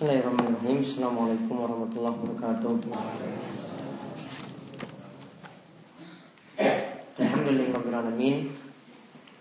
Bismillahirrahmanirrahim 0.00 0.80
Assalamualaikum 0.80 1.60
warahmatullahi 1.60 2.16
wabarakatuh 2.24 2.72
Alhamdulillahirrahmanirrahim 7.20 8.48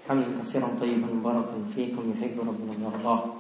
Hamdan 0.04 0.36
kasiran 0.36 0.76
tayyiban 0.76 1.24
barakan 1.24 1.64
fikum 1.72 2.12
yuhibbu 2.12 2.44
rabbuna 2.44 2.92
wardah 2.92 3.40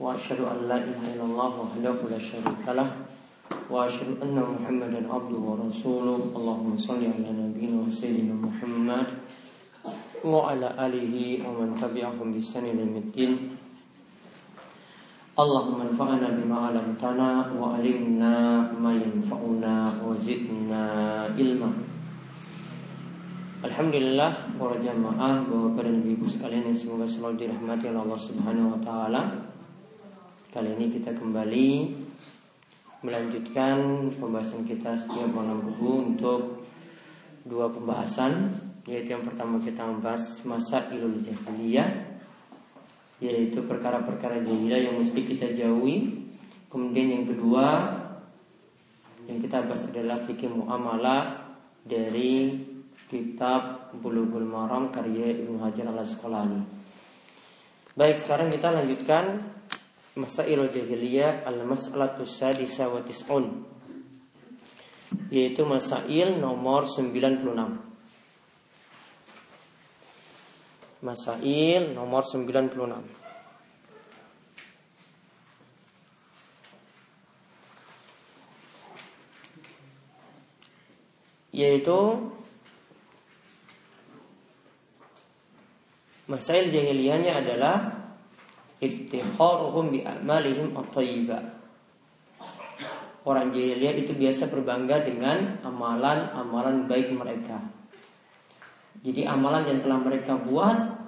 Wa 0.00 0.16
ashadu 0.16 0.48
an 0.48 0.64
la 0.64 0.80
ilaha 0.80 1.04
illallah 1.04 1.50
wahdahu 1.52 2.08
la 2.08 2.16
syarika 2.16 2.72
lah 2.72 2.96
Wa 3.68 3.84
ashadu 3.84 4.16
anna 4.16 4.40
muhammadan 4.40 5.04
abduhu 5.04 5.44
wa 5.44 5.68
rasuluh 5.68 6.32
Allahumma 6.32 6.80
salli 6.80 7.12
ala 7.12 7.28
nabiyina 7.28 7.76
wa 7.76 7.92
sayyidina 7.92 8.32
Muhammad 8.32 9.20
Wa 10.24 10.56
ala 10.56 10.80
alihi 10.80 11.44
wa 11.44 11.60
man 11.60 11.76
tabi'ahum 11.76 12.32
limitin 12.32 12.72
Allahumma 12.72 13.52
anfa'na 13.52 13.65
bima 16.32 16.72
'allamtana 16.72 17.52
wa 17.52 17.76
'allimna 17.76 18.72
ma 18.72 18.88
yanfa'una 18.96 20.00
wa 20.00 20.16
zidna 20.16 21.28
ilma. 21.36 21.68
Alhamdulillah 23.60 24.56
para 24.56 24.80
jamaah 24.80 25.44
Bapak 25.44 25.84
dan 25.84 26.00
Ibu 26.08 26.24
sekalian 26.24 26.72
yang 26.72 26.78
semoga 26.80 27.04
selalu 27.04 27.44
dirahmati 27.44 27.84
oleh 27.84 28.00
Allah 28.00 28.16
Subhanahu 28.16 28.72
wa 28.72 28.80
taala. 28.80 29.22
Kali 30.48 30.72
ini 30.72 30.88
kita 30.88 31.12
kembali 31.12 31.68
melanjutkan 33.04 34.08
pembahasan 34.16 34.64
kita 34.64 34.96
setiap 34.96 35.36
malam 35.36 35.60
Minggu 35.68 36.16
untuk 36.16 36.64
dua 37.44 37.68
pembahasan 37.68 38.56
yaitu 38.88 39.12
yang 39.12 39.20
pertama 39.20 39.60
kita 39.60 39.84
membahas 39.84 40.40
masa 40.48 40.88
ilul 40.96 41.20
jahiliyah 41.20 42.05
yaitu 43.22 43.64
perkara-perkara 43.64 44.44
jahiliyah 44.44 44.92
yang 44.92 44.94
mesti 45.00 45.20
kita 45.24 45.56
jauhi. 45.56 46.28
Kemudian 46.68 47.08
yang 47.20 47.24
kedua 47.24 47.66
yang 49.26 49.38
kita 49.42 49.64
bahas 49.66 49.82
adalah 49.88 50.22
fikih 50.22 50.52
muamalah 50.52 51.54
dari 51.82 52.62
kitab 53.06 53.90
Bulughul 53.96 54.46
Maram 54.46 54.92
karya 54.92 55.34
Ibnu 55.34 55.62
Hajar 55.62 55.90
Al 55.90 56.02
Asqalani. 56.02 56.60
Baik, 57.96 58.16
sekarang 58.20 58.52
kita 58.52 58.68
lanjutkan 58.76 59.40
Masailul 60.16 60.68
Jahiliyah 60.68 61.48
Al-Mas'alatus 61.48 62.28
Sadisa 62.28 62.92
wa 62.92 63.00
Tis'un 63.00 63.64
Yaitu 65.32 65.64
Masail 65.64 66.36
nomor 66.36 66.84
96 66.84 67.95
Masail 71.04 71.92
nomor 71.92 72.24
96 72.24 72.72
Yaitu 81.52 82.00
Masail 86.28 86.72
jahiliyahnya 86.72 87.44
adalah 87.44 87.76
Iftikharuhum 88.80 89.92
bi'amalihim 89.92 90.72
at-tayyibah 90.76 91.44
Orang 93.28 93.52
jahiliyah 93.52 93.94
itu 94.00 94.16
biasa 94.16 94.48
berbangga 94.48 95.04
dengan 95.04 95.60
amalan-amalan 95.60 96.88
baik 96.88 97.12
mereka 97.12 97.75
jadi 99.06 99.30
amalan 99.30 99.70
yang 99.70 99.78
telah 99.86 100.02
mereka 100.02 100.34
buat 100.34 100.98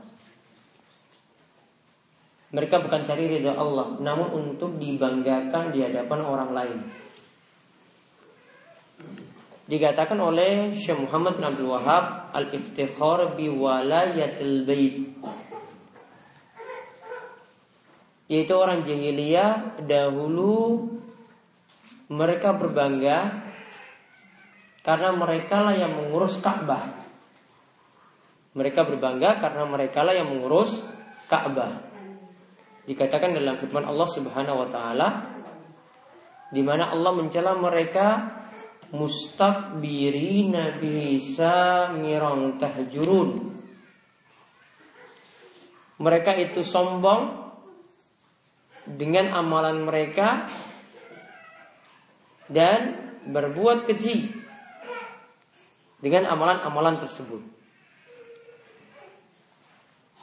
mereka 2.49 2.81
bukan 2.81 3.05
cari 3.05 3.29
ridha 3.29 3.53
Allah, 3.53 4.01
namun 4.01 4.33
untuk 4.33 4.81
dibanggakan 4.81 5.69
di 5.69 5.85
hadapan 5.85 6.21
orang 6.25 6.51
lain. 6.57 6.79
Dikatakan 9.69 10.17
oleh 10.17 10.73
Syekh 10.73 10.97
Muhammad 10.97 11.37
bin 11.37 11.45
Abdul 11.45 11.69
Wahab 11.69 12.33
al-iftikhar 12.33 13.37
bi 13.37 13.53
walayatil 13.53 14.65
bait. 14.65 15.13
Yaitu 18.33 18.55
orang 18.57 18.81
jahiliyah 18.81 19.85
dahulu 19.85 20.89
mereka 22.09 22.57
berbangga 22.57 23.45
karena 24.81 25.13
mereka 25.13 25.69
lah 25.69 25.77
yang 25.77 25.93
mengurus 25.93 26.41
Ka'bah. 26.41 27.08
Mereka 28.59 28.83
berbangga 28.83 29.39
karena 29.39 29.63
mereka 29.71 30.03
lah 30.03 30.19
yang 30.19 30.35
mengurus 30.35 30.83
Ka'bah. 31.31 31.79
Dikatakan 32.91 33.39
dalam 33.39 33.55
firman 33.55 33.87
Allah 33.87 34.09
Subhanahu 34.11 34.67
wa 34.67 34.69
taala 34.73 35.09
di 36.51 36.65
mana 36.65 36.91
Allah 36.91 37.13
mencela 37.15 37.55
mereka 37.55 38.35
mustakbirina 38.91 40.81
bisa 40.81 41.87
mirang 41.93 42.57
tahjurun. 42.59 43.29
Mereka 46.03 46.31
itu 46.43 46.65
sombong 46.65 47.53
dengan 48.89 49.37
amalan 49.37 49.85
mereka 49.85 50.49
dan 52.49 53.13
berbuat 53.29 53.85
keji 53.85 54.33
dengan 56.01 56.33
amalan-amalan 56.33 57.05
tersebut. 57.05 57.58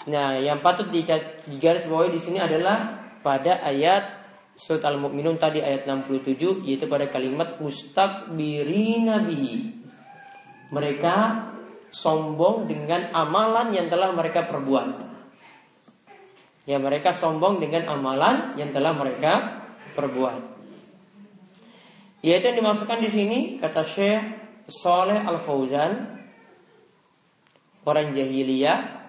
Nah, 0.05 0.37
yang 0.37 0.61
patut 0.61 0.93
digaris 0.93 1.89
bawahi 1.89 2.13
di 2.13 2.21
sini 2.21 2.37
adalah 2.37 3.01
pada 3.25 3.65
ayat 3.65 4.21
surat 4.53 4.85
Al-Mu'minun 4.85 5.41
tadi 5.41 5.59
ayat 5.59 5.89
67 5.89 6.61
yaitu 6.61 6.85
pada 6.85 7.09
kalimat 7.09 7.57
mustakbirina 7.57 9.25
bihi. 9.25 9.73
Mereka 10.69 11.15
sombong 11.89 12.69
dengan 12.69 13.09
amalan 13.17 13.73
yang 13.73 13.89
telah 13.89 14.13
mereka 14.13 14.45
perbuat. 14.45 14.87
Ya, 16.65 16.77
mereka 16.77 17.13
sombong 17.13 17.61
dengan 17.61 17.89
amalan 17.89 18.57
yang 18.57 18.69
telah 18.73 18.93
mereka 18.93 19.61
perbuat. 19.97 20.53
Yaitu 22.25 22.45
yang 22.49 22.57
dimasukkan 22.61 22.99
di 23.01 23.09
sini 23.09 23.39
kata 23.61 23.85
Syekh 23.85 24.21
Saleh 24.65 25.21
Al 25.21 25.37
Fauzan 25.45 26.17
orang 27.85 28.17
jahiliyah 28.17 29.04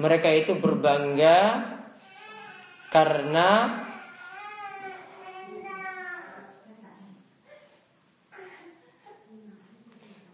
mereka 0.00 0.32
itu 0.32 0.56
berbangga 0.56 1.68
karena 2.88 3.80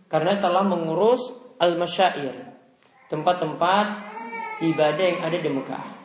karena 0.08 0.40
telah 0.40 0.64
mengurus 0.64 1.20
al-masyair, 1.60 2.34
tempat-tempat 3.12 3.86
ibadah 4.64 5.04
yang 5.04 5.20
ada 5.20 5.38
di 5.38 5.50
Mekah. 5.52 5.97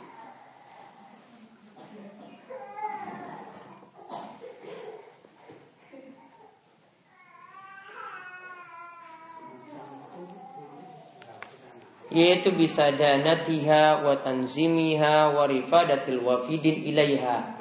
Yaitu 12.14 12.54
bisa 12.54 12.94
danatiha 12.94 14.06
wa 14.06 14.14
tanzimiha 14.22 15.34
wa 15.34 15.50
rifadatil 15.50 16.22
wafidin 16.22 16.86
ilaiha. 16.86 17.58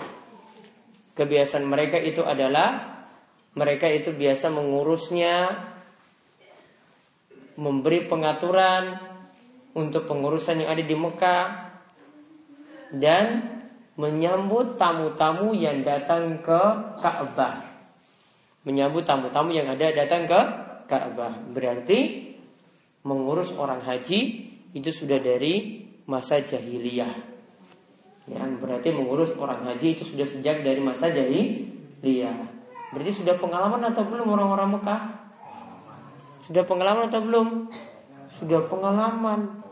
Kebiasaan 1.16 1.64
mereka 1.64 1.96
itu 1.96 2.20
adalah 2.20 3.00
mereka 3.56 3.88
itu 3.88 4.12
biasa 4.12 4.52
mengurusnya 4.52 5.56
memberi 7.56 8.04
pengaturan 8.04 8.96
untuk 9.72 10.04
pengurusan 10.04 10.64
yang 10.64 10.70
ada 10.72 10.84
di 10.84 10.96
Mekah 10.96 11.46
dan 12.92 13.24
menyambut 13.96 14.76
tamu-tamu 14.76 15.56
yang 15.56 15.80
datang 15.84 16.40
ke 16.44 16.60
Ka'bah. 17.00 17.60
Menyambut 18.68 19.04
tamu-tamu 19.04 19.52
yang 19.52 19.68
ada 19.68 19.92
datang 19.92 20.28
ke 20.28 20.40
Ka'bah. 20.88 21.40
Berarti 21.52 22.32
mengurus 23.02 23.52
orang 23.52 23.82
haji 23.82 24.51
itu 24.72 24.90
sudah 24.92 25.20
dari 25.20 25.84
masa 26.08 26.40
jahiliyah. 26.40 27.12
Ya, 28.28 28.42
berarti 28.46 28.94
mengurus 28.94 29.34
orang 29.36 29.66
haji 29.66 29.98
itu 29.98 30.04
sudah 30.06 30.24
sejak 30.24 30.64
dari 30.64 30.80
masa 30.80 31.12
jahiliyah. 31.12 32.38
Berarti 32.92 33.12
sudah 33.24 33.36
pengalaman 33.40 33.92
atau 33.92 34.04
belum 34.04 34.28
orang-orang 34.32 34.78
Mekah? 34.78 35.02
Sudah 36.44 36.62
pengalaman 36.66 37.08
atau 37.08 37.20
belum? 37.24 37.48
Sudah 38.36 38.60
pengalaman 38.68 39.62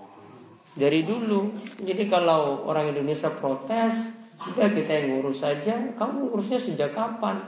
dari 0.74 1.04
dulu. 1.04 1.52
Jadi 1.82 2.08
kalau 2.08 2.64
orang 2.64 2.94
Indonesia 2.94 3.28
protes, 3.32 3.92
sudah 4.40 4.72
kita 4.72 5.04
yang 5.04 5.20
ngurus 5.20 5.44
saja. 5.44 5.76
Kamu 5.96 6.32
ngurusnya 6.32 6.58
sejak 6.58 6.96
kapan? 6.96 7.44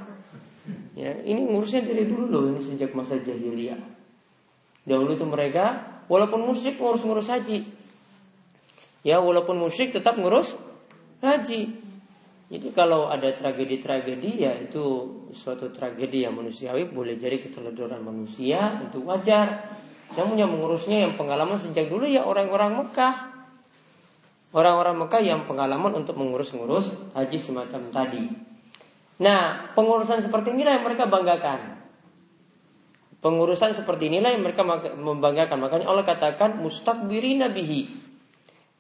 Ya, 0.93 1.17
ini 1.25 1.49
ngurusnya 1.49 1.89
dari 1.89 2.05
dulu 2.05 2.25
loh, 2.29 2.45
ini 2.53 2.61
sejak 2.61 2.93
masa 2.93 3.17
jahiliyah. 3.17 3.81
Dahulu 4.85 5.17
itu 5.17 5.25
mereka 5.25 5.92
walaupun 6.13 6.45
musyrik 6.45 6.77
ngurus-ngurus 6.77 7.33
haji. 7.33 7.65
Ya, 9.01 9.17
walaupun 9.25 9.57
musyrik 9.57 9.97
tetap 9.97 10.21
ngurus 10.21 10.53
haji. 11.25 11.73
Jadi 12.53 12.69
kalau 12.77 13.09
ada 13.09 13.33
tragedi-tragedi 13.33 14.45
ya 14.45 14.53
itu 14.61 15.09
suatu 15.33 15.73
tragedi 15.73 16.29
yang 16.29 16.37
manusiawi 16.37 16.85
boleh 16.85 17.17
jadi 17.17 17.41
keteledoran 17.41 18.05
manusia 18.05 18.77
itu 18.85 19.01
wajar. 19.09 19.81
Namun 20.13 20.37
yang 20.37 20.53
mengurusnya 20.53 21.09
yang 21.09 21.17
pengalaman 21.17 21.57
sejak 21.57 21.89
dulu 21.89 22.05
ya 22.05 22.29
orang-orang 22.29 22.77
Mekah. 22.77 23.33
Orang-orang 24.53 25.01
Mekah 25.01 25.23
yang 25.25 25.49
pengalaman 25.49 25.97
untuk 25.97 26.21
mengurus-ngurus 26.21 27.17
haji 27.17 27.39
semacam 27.41 27.89
tadi. 27.89 28.29
Nah, 29.25 29.73
pengurusan 29.73 30.21
seperti 30.21 30.53
inilah 30.53 30.77
yang 30.77 30.85
mereka 30.85 31.09
banggakan. 31.09 31.82
Pengurusan 33.23 33.71
seperti 33.71 34.11
inilah 34.11 34.35
yang 34.35 34.43
mereka 34.43 34.67
membanggakan. 34.99 35.63
Makanya 35.63 35.87
Allah 35.87 36.03
katakan 36.03 36.59
mustakbirina 36.59 37.55
bihi. 37.55 37.87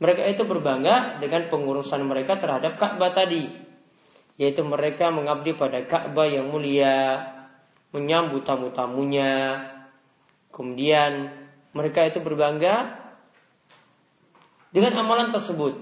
Mereka 0.02 0.34
itu 0.34 0.42
berbangga 0.42 1.22
dengan 1.22 1.46
pengurusan 1.46 2.02
mereka 2.02 2.34
terhadap 2.42 2.74
Ka'bah 2.74 3.14
tadi. 3.14 3.46
Yaitu 4.34 4.66
mereka 4.66 5.14
mengabdi 5.14 5.54
pada 5.54 5.86
Ka'bah 5.86 6.26
yang 6.26 6.50
mulia, 6.50 7.22
menyambut 7.94 8.42
tamu-tamunya. 8.42 9.62
Kemudian 10.50 11.30
mereka 11.70 12.02
itu 12.02 12.18
berbangga 12.18 12.98
dengan 14.74 15.06
amalan 15.06 15.30
tersebut. 15.30 15.78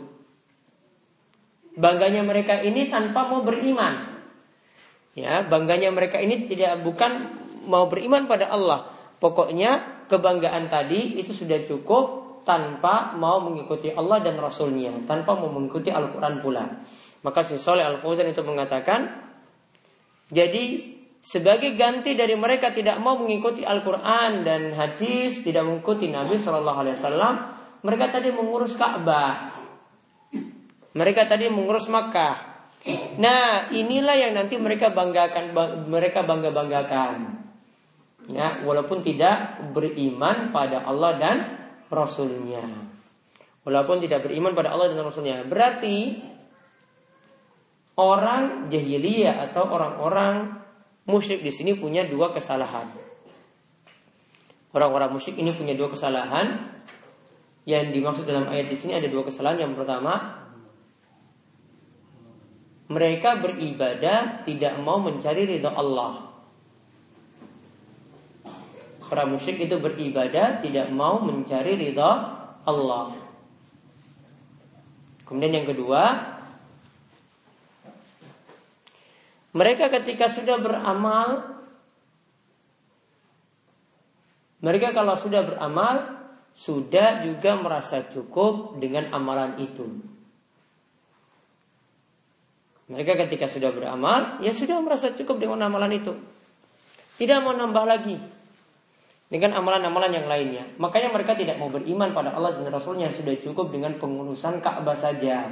Bangganya 1.80 2.20
mereka 2.20 2.60
ini 2.60 2.92
tanpa 2.92 3.24
mau 3.24 3.40
beriman. 3.40 4.20
Ya, 5.16 5.40
bangganya 5.40 5.88
mereka 5.88 6.20
ini 6.20 6.44
tidak 6.44 6.84
bukan 6.84 7.39
mau 7.66 7.88
beriman 7.90 8.24
pada 8.30 8.48
Allah. 8.52 8.88
Pokoknya 9.20 10.04
kebanggaan 10.08 10.72
tadi 10.72 11.20
itu 11.20 11.36
sudah 11.36 11.60
cukup 11.68 12.20
tanpa 12.44 13.12
mau 13.14 13.38
mengikuti 13.44 13.92
Allah 13.92 14.24
dan 14.24 14.40
Rasulnya, 14.40 15.04
tanpa 15.04 15.36
mau 15.36 15.52
mengikuti 15.52 15.92
Al-Quran 15.92 16.40
pula. 16.40 16.64
Maka 17.20 17.44
si 17.44 17.60
Soleh 17.60 17.84
Al 17.84 18.00
Fauzan 18.00 18.32
itu 18.32 18.40
mengatakan, 18.40 19.12
jadi 20.32 20.96
sebagai 21.20 21.76
ganti 21.76 22.16
dari 22.16 22.32
mereka 22.32 22.72
tidak 22.72 22.96
mau 22.96 23.20
mengikuti 23.20 23.60
Al-Quran 23.60 24.40
dan 24.40 24.72
hadis, 24.72 25.44
tidak 25.44 25.68
mengikuti 25.68 26.08
Nabi 26.08 26.40
Shallallahu 26.40 26.78
Alaihi 26.80 26.96
Wasallam, 26.96 27.34
mereka 27.84 28.08
tadi 28.08 28.32
mengurus 28.32 28.72
Ka'bah. 28.72 29.52
Mereka 30.90 31.28
tadi 31.28 31.46
mengurus 31.52 31.86
Makkah. 31.86 32.50
Nah, 33.20 33.68
inilah 33.70 34.16
yang 34.16 34.32
nanti 34.32 34.56
mereka 34.56 34.90
banggakan 34.90 35.52
mereka 35.86 36.24
bangga-banggakan. 36.24 37.29
Ya, 38.30 38.62
walaupun 38.62 39.02
tidak 39.02 39.58
beriman 39.74 40.54
pada 40.54 40.86
Allah 40.86 41.18
dan 41.18 41.36
Rasulnya. 41.90 42.62
Walaupun 43.66 43.98
tidak 43.98 44.24
beriman 44.24 44.54
pada 44.54 44.70
Allah 44.70 44.94
dan 44.94 45.02
Rasulnya. 45.02 45.42
Berarti 45.44 46.22
orang 47.98 48.70
jahiliyah 48.70 49.50
atau 49.50 49.66
orang-orang 49.66 50.62
musyrik 51.10 51.42
di 51.42 51.52
sini 51.52 51.74
punya 51.74 52.06
dua 52.06 52.30
kesalahan. 52.30 52.86
Orang-orang 54.70 55.10
musyrik 55.10 55.42
ini 55.42 55.50
punya 55.50 55.74
dua 55.74 55.90
kesalahan. 55.90 56.78
Yang 57.66 57.92
dimaksud 57.92 58.24
dalam 58.24 58.48
ayat 58.48 58.70
di 58.70 58.76
sini 58.78 58.96
ada 58.96 59.10
dua 59.10 59.26
kesalahan. 59.26 59.68
Yang 59.68 59.82
pertama, 59.82 60.46
mereka 62.90 63.38
beribadah 63.38 64.46
tidak 64.46 64.78
mau 64.80 65.02
mencari 65.02 65.44
ridha 65.46 65.74
Allah. 65.74 66.29
Para 69.10 69.26
musyrik 69.26 69.66
itu 69.66 69.74
beribadah 69.82 70.62
tidak 70.62 70.86
mau 70.94 71.18
mencari 71.18 71.74
ridha 71.74 72.10
Allah. 72.62 73.10
Kemudian 75.26 75.50
yang 75.50 75.66
kedua, 75.66 76.30
mereka 79.50 79.90
ketika 79.90 80.30
sudah 80.30 80.62
beramal 80.62 81.58
mereka 84.62 84.94
kalau 84.94 85.18
sudah 85.18 85.42
beramal 85.42 86.22
sudah 86.54 87.26
juga 87.26 87.58
merasa 87.58 88.06
cukup 88.06 88.78
dengan 88.78 89.10
amalan 89.10 89.58
itu. 89.58 89.90
Mereka 92.90 93.26
ketika 93.26 93.50
sudah 93.50 93.74
beramal, 93.74 94.38
ya 94.38 94.54
sudah 94.54 94.78
merasa 94.78 95.10
cukup 95.14 95.42
dengan 95.42 95.66
amalan 95.66 95.98
itu. 95.98 96.14
Tidak 97.18 97.38
mau 97.42 97.54
nambah 97.54 97.86
lagi 97.86 98.39
dengan 99.30 99.54
amalan-amalan 99.54 100.10
yang 100.10 100.26
lainnya. 100.26 100.66
Makanya 100.82 101.14
mereka 101.14 101.38
tidak 101.38 101.54
mau 101.56 101.70
beriman 101.70 102.10
pada 102.10 102.34
Allah 102.34 102.58
dan 102.58 102.66
Rasulnya 102.66 103.14
sudah 103.14 103.38
cukup 103.38 103.70
dengan 103.70 103.94
pengurusan 103.94 104.58
Ka'bah 104.58 104.98
saja. 104.98 105.46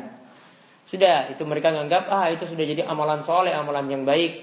Sudah, 0.82 1.30
itu 1.30 1.46
mereka 1.46 1.70
menganggap 1.70 2.10
ah 2.10 2.26
itu 2.26 2.42
sudah 2.42 2.66
jadi 2.66 2.82
amalan 2.90 3.22
soleh, 3.22 3.54
amalan 3.54 3.86
yang 3.86 4.02
baik. 4.02 4.34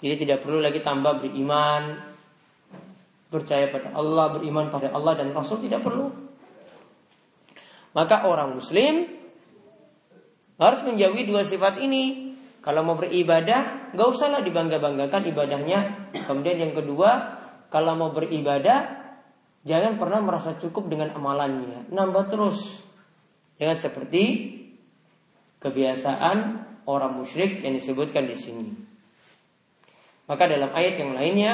Jadi 0.00 0.14
tidak 0.24 0.46
perlu 0.46 0.62
lagi 0.62 0.78
tambah 0.78 1.20
beriman, 1.20 1.98
percaya 3.28 3.66
pada 3.68 3.92
Allah, 3.98 4.38
beriman 4.38 4.70
pada 4.70 4.94
Allah 4.94 5.18
dan 5.18 5.34
Rasul 5.34 5.66
tidak 5.66 5.82
perlu. 5.82 6.08
Maka 7.90 8.30
orang 8.30 8.54
muslim 8.54 9.10
harus 10.60 10.80
menjauhi 10.86 11.26
dua 11.26 11.42
sifat 11.42 11.82
ini. 11.82 12.30
Kalau 12.60 12.84
mau 12.84 12.92
beribadah, 12.92 13.90
gak 13.96 14.08
usahlah 14.12 14.44
dibangga-banggakan 14.44 15.32
ibadahnya. 15.32 16.12
Kemudian 16.28 16.68
yang 16.68 16.76
kedua, 16.76 17.39
kalau 17.70 17.94
mau 17.94 18.10
beribadah, 18.10 18.98
jangan 19.62 19.94
pernah 19.96 20.18
merasa 20.18 20.58
cukup 20.58 20.90
dengan 20.90 21.14
amalannya. 21.14 21.86
Nambah 21.94 22.26
terus. 22.26 22.82
Jangan 23.62 23.78
seperti 23.78 24.22
kebiasaan 25.62 26.36
orang 26.90 27.12
musyrik 27.14 27.62
yang 27.62 27.78
disebutkan 27.78 28.26
di 28.26 28.34
sini. 28.34 28.68
Maka 30.26 30.50
dalam 30.50 30.74
ayat 30.74 30.94
yang 30.98 31.14
lainnya 31.14 31.52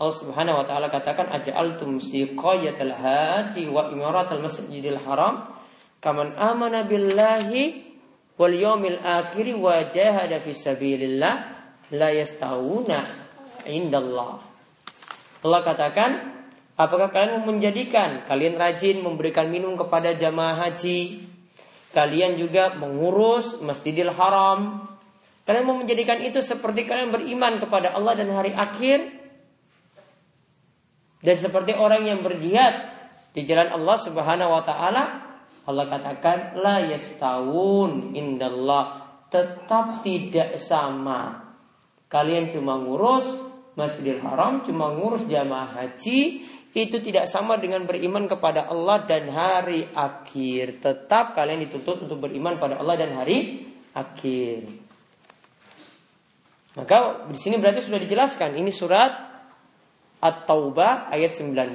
Allah 0.00 0.16
Subhanahu 0.16 0.60
wa 0.60 0.64
taala 0.64 0.88
katakan 0.88 1.28
aj'altum 1.28 2.00
siqayatal 2.00 2.94
haji 2.96 3.68
wa 3.68 3.92
imaratal 3.92 4.40
masjidil 4.40 4.96
haram 4.96 5.44
kaman 6.00 6.32
amana 6.40 6.88
billahi 6.88 7.84
wal 8.40 8.52
yawmil 8.52 8.96
akhir 8.96 9.52
wa 9.60 9.84
jahada 9.88 10.40
fi 10.40 10.56
sabilillah 10.56 11.34
la 11.92 12.08
yastawuna 12.16 13.04
indallah. 13.68 14.49
Allah 15.40 15.60
katakan 15.64 16.10
apakah 16.76 17.08
kalian 17.08 17.48
menjadikan 17.48 18.28
kalian 18.28 18.60
rajin 18.60 19.00
memberikan 19.00 19.48
minum 19.48 19.76
kepada 19.76 20.12
jamaah 20.12 20.68
haji? 20.68 21.28
Kalian 21.90 22.38
juga 22.38 22.78
mengurus 22.78 23.58
Masjidil 23.58 24.14
Haram. 24.14 24.86
Kalian 25.42 25.66
mau 25.66 25.74
menjadikan 25.74 26.22
itu 26.22 26.38
seperti 26.38 26.86
kalian 26.86 27.10
beriman 27.10 27.58
kepada 27.58 27.90
Allah 27.96 28.14
dan 28.14 28.30
hari 28.30 28.54
akhir? 28.54 29.10
Dan 31.20 31.36
seperti 31.36 31.74
orang 31.74 32.06
yang 32.06 32.22
berjihad 32.22 32.94
di 33.34 33.42
jalan 33.42 33.74
Allah 33.74 33.96
Subhanahu 33.98 34.54
wa 34.54 34.62
taala, 34.62 35.04
Allah 35.66 35.84
katakan 35.90 36.62
la 36.62 36.86
yastawun 36.86 38.14
indallah. 38.14 39.10
Tetap 39.30 40.06
tidak 40.06 40.58
sama. 40.58 41.50
Kalian 42.10 42.50
cuma 42.50 42.78
ngurus 42.78 43.49
Masjidil 43.78 44.18
Haram, 44.22 44.66
cuma 44.66 44.90
ngurus 44.94 45.26
jamaah 45.30 45.70
haji, 45.78 46.42
itu 46.70 46.96
tidak 47.02 47.26
sama 47.26 47.58
dengan 47.58 47.82
beriman 47.82 48.30
kepada 48.30 48.70
Allah 48.70 49.02
dan 49.02 49.26
hari 49.30 49.90
akhir. 49.90 50.78
Tetap 50.78 51.34
kalian 51.34 51.66
dituntut 51.66 52.06
untuk 52.06 52.22
beriman 52.22 52.62
pada 52.62 52.78
Allah 52.78 52.94
dan 52.94 53.18
hari 53.18 53.66
akhir. 53.90 54.70
Maka 56.78 57.26
di 57.26 57.38
sini 57.38 57.58
berarti 57.58 57.82
sudah 57.82 57.98
dijelaskan 57.98 58.54
ini 58.54 58.70
surat 58.70 59.10
At-Taubah 60.22 61.10
ayat 61.10 61.34
19. 61.34 61.74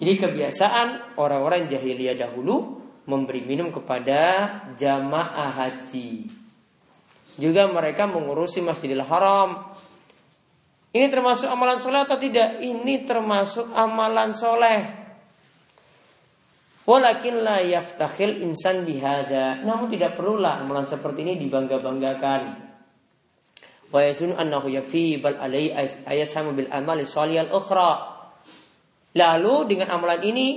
Jadi 0.00 0.12
kebiasaan 0.16 1.20
orang-orang 1.20 1.68
jahiliyah 1.68 2.16
dahulu 2.16 2.80
memberi 3.04 3.44
minum 3.44 3.68
kepada 3.68 4.48
jamaah 4.80 5.52
haji. 5.52 6.39
Juga 7.40 7.64
mereka 7.72 8.04
mengurusi 8.04 8.60
Masjidil 8.60 9.00
Haram. 9.00 9.72
Ini 10.92 11.06
termasuk 11.08 11.48
amalan 11.48 11.80
soleh 11.80 12.04
atau 12.04 12.20
tidak? 12.20 12.60
Ini 12.60 13.08
termasuk 13.08 13.72
amalan 13.72 14.36
soleh. 14.36 14.80
Walakin 16.84 17.40
la 17.40 17.64
yaftakhil 17.64 18.44
insan 18.44 18.84
bihada. 18.84 19.64
Namun 19.64 19.88
tidak 19.88 20.20
perlulah 20.20 20.60
amalan 20.60 20.84
seperti 20.84 21.24
ini 21.24 21.40
dibangga-banggakan 21.40 22.70
wa 23.90 24.00
yazun 24.06 24.38
annahu 24.38 24.70
yakfi 24.70 25.18
bal 25.18 25.36
alai 25.36 25.74
ayasamu 26.06 26.54
bil 26.54 26.70
amali 26.70 27.04
salihal 27.04 27.50
ukhra. 27.50 28.22
Lalu 29.10 29.54
dengan 29.66 29.90
amalan 29.90 30.22
ini 30.22 30.48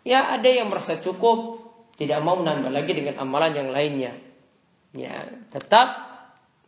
ya 0.00 0.32
ada 0.32 0.48
yang 0.48 0.72
merasa 0.72 0.96
cukup, 0.96 1.60
tidak 2.00 2.24
mau 2.24 2.40
menambah 2.40 2.72
lagi 2.72 2.92
dengan 2.96 3.20
amalan 3.20 3.52
yang 3.52 3.68
lainnya. 3.68 4.12
Ya, 4.90 5.28
tetap 5.54 6.10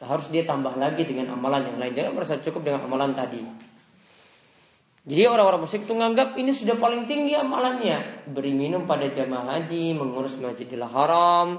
harus 0.03 0.27
dia 0.31 0.43
tambah 0.43 0.75
lagi 0.75 1.07
dengan 1.07 1.35
amalan 1.35 1.75
yang 1.75 1.79
lain. 1.79 1.93
Jangan 1.95 2.13
merasa 2.15 2.39
cukup 2.43 2.67
dengan 2.67 2.87
amalan 2.87 3.15
tadi. 3.15 3.43
Jadi 5.03 5.23
orang-orang 5.27 5.67
musyrik 5.67 5.83
itu 5.83 5.95
menganggap 5.99 6.39
ini 6.39 6.55
sudah 6.55 6.79
paling 6.79 7.11
tinggi 7.11 7.35
amalannya. 7.35 8.31
Beri 8.31 8.55
minum 8.55 8.87
pada 8.87 9.11
jamaah 9.11 9.59
haji, 9.59 9.99
mengurus 9.99 10.39
masjidil 10.39 10.87
haram, 10.87 11.59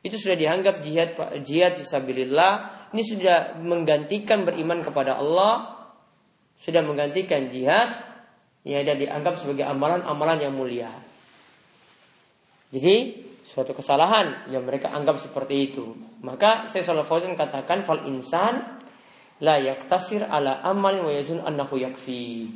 itu 0.00 0.16
sudah 0.16 0.36
dianggap 0.36 0.80
jihad 0.80 1.12
jihad 1.44 1.76
fisabilillah. 1.76 2.80
Ini 2.96 3.02
sudah 3.04 3.36
menggantikan 3.60 4.48
beriman 4.48 4.80
kepada 4.80 5.20
Allah, 5.20 5.76
sudah 6.56 6.80
menggantikan 6.80 7.52
jihad, 7.52 8.00
ya 8.64 8.80
dan 8.80 8.96
dianggap 8.96 9.36
sebagai 9.36 9.68
amalan-amalan 9.68 10.38
yang 10.40 10.56
mulia. 10.56 10.88
Jadi 12.72 13.28
suatu 13.44 13.72
kesalahan 13.74 14.50
yang 14.52 14.62
mereka 14.64 14.92
anggap 14.92 15.16
seperti 15.16 15.72
itu. 15.72 15.96
Maka 16.22 16.68
saya 16.68 16.84
Sallallahu 16.84 17.10
Fauzan 17.10 17.34
katakan 17.34 17.82
fal 17.82 18.04
insan 18.06 18.80
la 19.40 19.56
yaktasir 19.56 20.28
ala 20.28 20.60
amal 20.62 21.00
wa 21.04 21.10
yazun 21.10 21.40
annahu 21.40 21.80
yakfi. 21.80 22.46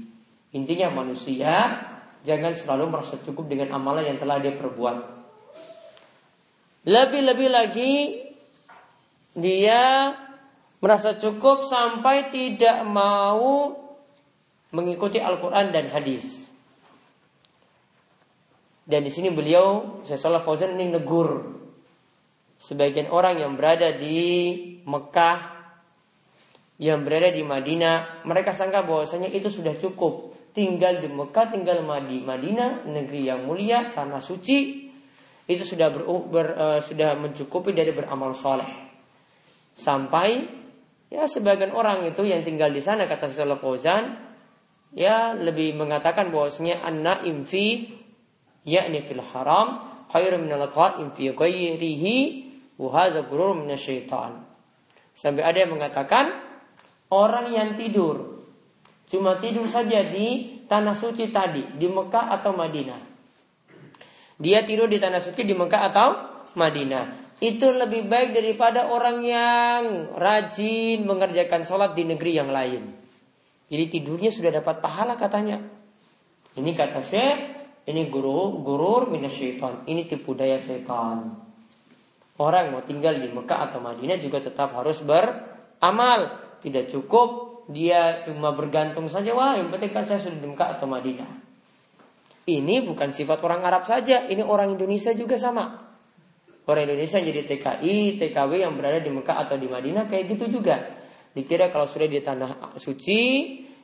Intinya 0.54 0.92
manusia 0.92 1.82
jangan 2.22 2.54
selalu 2.54 2.92
merasa 2.92 3.18
cukup 3.20 3.50
dengan 3.50 3.74
amalan 3.74 4.14
yang 4.14 4.18
telah 4.20 4.38
dia 4.38 4.54
perbuat. 4.54 4.96
Lebih-lebih 6.84 7.48
lagi 7.48 7.92
dia 9.34 10.12
merasa 10.78 11.16
cukup 11.16 11.64
sampai 11.64 12.28
tidak 12.28 12.84
mau 12.84 13.72
mengikuti 14.68 15.16
Al-Quran 15.16 15.72
dan 15.72 15.88
hadis. 15.88 16.43
Dan 18.84 19.00
di 19.00 19.08
sini 19.08 19.32
beliau, 19.32 19.98
saya 20.04 20.20
salah 20.20 20.44
Fauzan 20.44 20.76
ini 20.76 20.92
negur 20.92 21.56
sebagian 22.60 23.08
orang 23.08 23.40
yang 23.40 23.56
berada 23.56 23.92
di 23.96 24.20
Mekah, 24.84 25.38
yang 26.80 27.00
berada 27.00 27.32
di 27.32 27.40
Madinah, 27.40 28.24
mereka 28.28 28.52
sangka 28.52 28.84
bahwasanya 28.84 29.32
itu 29.32 29.48
sudah 29.48 29.76
cukup. 29.80 30.36
Tinggal 30.54 31.02
di 31.02 31.08
Mekah, 31.10 31.50
tinggal 31.50 31.82
di 32.06 32.20
Madinah, 32.22 32.86
negeri 32.86 33.26
yang 33.26 33.42
mulia, 33.48 33.90
tanah 33.90 34.22
suci, 34.22 34.86
itu 35.44 35.64
sudah 35.64 35.88
ber, 35.92 36.02
ber, 36.30 36.46
uh, 36.56 36.80
sudah 36.80 37.16
mencukupi 37.18 37.74
dari 37.76 37.90
beramal 37.92 38.32
soleh. 38.32 38.68
Sampai 39.74 40.46
ya 41.10 41.26
sebagian 41.26 41.74
orang 41.74 42.06
itu 42.06 42.22
yang 42.22 42.46
tinggal 42.46 42.70
di 42.70 42.78
sana 42.78 43.10
kata 43.10 43.26
Sallallahu 43.28 43.64
Fauzan, 43.64 44.04
ya 44.94 45.34
lebih 45.34 45.74
mengatakan 45.74 46.30
bahwasanya 46.30 46.86
anak 46.86 47.26
imfi 47.26 48.03
yakni 48.64 49.00
fil 49.04 49.20
haram 49.20 49.78
khairu 50.10 50.40
min 50.40 50.52
al-qa'im 50.52 51.12
fi 51.12 51.32
ghairihi 51.32 52.16
wa 52.80 52.88
hadza 52.92 53.24
gurur 53.24 53.54
min 53.54 53.70
syaitan. 53.76 54.42
Sampai 55.14 55.46
ada 55.46 55.62
yang 55.62 55.76
mengatakan 55.76 56.34
orang 57.12 57.54
yang 57.54 57.78
tidur 57.78 58.42
cuma 59.04 59.36
tidur 59.38 59.68
saja 59.68 60.00
di 60.02 60.58
tanah 60.66 60.96
suci 60.96 61.28
tadi 61.30 61.76
di 61.76 61.86
Mekah 61.86 62.34
atau 62.40 62.50
Madinah. 62.56 63.00
Dia 64.34 64.66
tidur 64.66 64.90
di 64.90 64.98
tanah 64.98 65.22
suci 65.22 65.46
di 65.46 65.54
Mekah 65.54 65.82
atau 65.92 66.08
Madinah. 66.58 67.38
Itu 67.38 67.70
lebih 67.70 68.08
baik 68.08 68.32
daripada 68.32 68.88
orang 68.88 69.20
yang 69.22 69.82
rajin 70.16 71.04
mengerjakan 71.04 71.62
sholat 71.66 71.92
di 71.92 72.08
negeri 72.08 72.32
yang 72.34 72.48
lain. 72.48 72.82
Jadi 73.68 73.84
tidurnya 73.90 74.30
sudah 74.32 74.50
dapat 74.54 74.80
pahala 74.80 75.14
katanya. 75.14 75.60
Ini 76.54 76.70
kata 76.72 77.02
Syekh 77.02 77.38
ini 77.84 78.08
guru 78.08 78.64
gurur 78.64 79.12
minasyaiton. 79.12 79.84
Ini 79.84 80.08
tipu 80.08 80.32
daya 80.32 80.56
setan. 80.56 81.36
Orang 82.40 82.72
mau 82.72 82.82
tinggal 82.82 83.20
di 83.20 83.28
Mekah 83.28 83.70
atau 83.70 83.78
Madinah 83.84 84.18
juga 84.18 84.40
tetap 84.40 84.72
harus 84.72 85.04
beramal. 85.04 86.20
Tidak 86.64 86.88
cukup 86.88 87.28
dia 87.68 88.24
cuma 88.24 88.56
bergantung 88.56 89.12
saja. 89.12 89.36
Wah, 89.36 89.60
yang 89.60 89.68
penting 89.68 89.92
kan 89.92 90.08
saya 90.08 90.16
sudah 90.16 90.40
di 90.40 90.48
Mekah 90.48 90.80
atau 90.80 90.88
Madinah. 90.88 91.30
Ini 92.44 92.84
bukan 92.88 93.12
sifat 93.12 93.44
orang 93.44 93.60
Arab 93.60 93.84
saja. 93.84 94.24
Ini 94.24 94.40
orang 94.40 94.72
Indonesia 94.72 95.12
juga 95.12 95.36
sama. 95.36 95.84
Orang 96.64 96.88
Indonesia 96.88 97.20
jadi 97.20 97.44
TKI, 97.44 98.16
TKW 98.16 98.64
yang 98.64 98.72
berada 98.80 99.04
di 99.04 99.12
Mekah 99.12 99.44
atau 99.44 99.60
di 99.60 99.68
Madinah 99.68 100.08
kayak 100.08 100.24
gitu 100.32 100.48
juga. 100.48 100.80
Dikira 101.36 101.68
kalau 101.68 101.84
sudah 101.84 102.08
di 102.08 102.24
tanah 102.24 102.80
suci, 102.80 103.20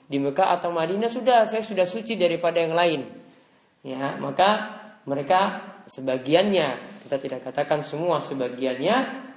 di 0.09 0.17
Mekah 0.17 0.57
atau 0.57 0.73
Madinah 0.73 1.13
sudah 1.13 1.45
saya 1.45 1.61
sudah 1.61 1.85
suci 1.85 2.17
daripada 2.17 2.57
yang 2.57 2.73
lain 2.73 3.20
ya 3.81 4.21
maka 4.21 4.81
mereka 5.09 5.65
sebagiannya 5.89 6.69
kita 7.09 7.17
tidak 7.17 7.41
katakan 7.49 7.81
semua 7.83 8.21
sebagiannya 8.21 9.29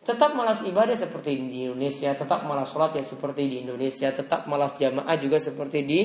tetap 0.00 0.32
malas 0.32 0.64
ibadah 0.64 0.96
seperti 0.96 1.36
di 1.36 1.68
Indonesia, 1.68 2.16
tetap 2.16 2.48
malas 2.48 2.72
sholat 2.72 2.96
ya 2.96 3.04
seperti 3.04 3.44
di 3.44 3.56
Indonesia, 3.60 4.08
tetap 4.08 4.48
malas 4.48 4.72
jamaah 4.80 5.16
juga 5.20 5.36
seperti 5.36 5.84
di 5.84 6.00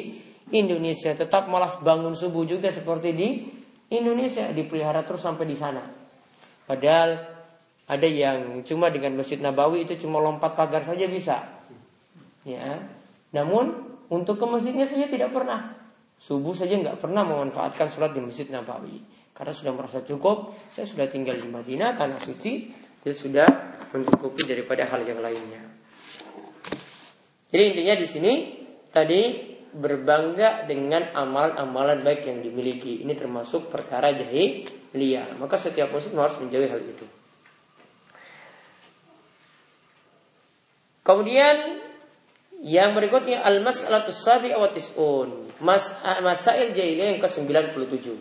Indonesia, 0.52 1.16
tetap 1.16 1.48
malas 1.48 1.80
bangun 1.80 2.12
subuh 2.12 2.44
juga 2.44 2.68
seperti 2.76 3.10
di 3.16 3.28
Indonesia, 3.96 4.52
dipelihara 4.52 5.08
terus 5.08 5.24
sampai 5.24 5.48
di 5.48 5.56
sana. 5.56 5.80
Padahal 6.68 7.10
ada 7.86 8.08
yang 8.10 8.66
cuma 8.68 8.92
dengan 8.92 9.16
Masjid 9.16 9.38
Nabawi 9.40 9.88
itu 9.88 9.96
cuma 10.02 10.18
lompat 10.20 10.58
pagar 10.58 10.84
saja 10.84 11.08
bisa. 11.08 11.46
Ya. 12.44 12.82
Namun 13.32 13.96
untuk 14.10 14.42
ke 14.42 14.46
masjidnya 14.46 14.86
saja 14.90 15.08
tidak 15.08 15.32
pernah. 15.32 15.78
Subuh 16.16 16.56
saja 16.58 16.74
nggak 16.74 16.98
pernah 16.98 17.22
memanfaatkan 17.22 17.92
sholat 17.92 18.16
di 18.16 18.22
Masjid 18.24 18.50
Nabawi 18.50 19.04
karena 19.36 19.54
sudah 19.54 19.72
merasa 19.76 20.02
cukup. 20.02 20.56
Saya 20.72 20.88
sudah 20.88 21.06
tinggal 21.12 21.36
di 21.38 21.52
Madinah, 21.52 21.94
tanah 21.94 22.18
suci, 22.24 22.72
dia 23.04 23.14
sudah 23.14 23.48
mencukupi 23.94 24.48
daripada 24.48 24.88
hal 24.90 25.04
yang 25.06 25.20
lainnya. 25.22 25.62
Jadi 27.52 27.64
intinya 27.72 27.96
di 27.96 28.08
sini 28.08 28.34
tadi 28.90 29.54
berbangga 29.76 30.64
dengan 30.64 31.12
amalan-amalan 31.12 32.00
baik 32.02 32.26
yang 32.32 32.40
dimiliki. 32.40 33.04
Ini 33.04 33.12
termasuk 33.14 33.68
perkara 33.68 34.16
jahiliyah. 34.16 35.36
Maka 35.38 35.60
setiap 35.60 35.92
muslim 35.92 36.20
harus 36.24 36.40
menjauhi 36.40 36.68
hal 36.72 36.82
itu. 36.82 37.06
Kemudian 41.06 41.85
yang 42.66 42.98
berikutnya 42.98 43.46
al-mas'alatus 43.46 44.26
sabi 44.26 44.50
wa 44.50 44.66
tis'un. 44.66 45.54
Mas, 45.62 45.94
Masail 46.26 46.74
jahiliyah 46.76 47.16
yang 47.16 47.22
ke-97 47.24 48.12